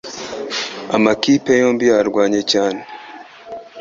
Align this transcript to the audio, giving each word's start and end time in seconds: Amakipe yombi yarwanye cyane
Amakipe 0.95 1.51
yombi 1.61 1.85
yarwanye 1.91 2.41
cyane 2.51 2.81